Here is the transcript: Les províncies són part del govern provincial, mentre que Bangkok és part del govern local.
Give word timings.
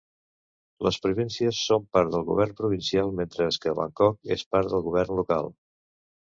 Les 0.85 0.95
províncies 1.01 1.59
són 1.65 1.85
part 1.97 2.09
del 2.15 2.25
govern 2.29 2.55
provincial, 2.61 3.13
mentre 3.19 3.47
que 3.67 3.75
Bangkok 3.81 4.35
és 4.39 4.47
part 4.57 4.73
del 4.75 4.87
govern 4.89 5.21
local. 5.21 5.55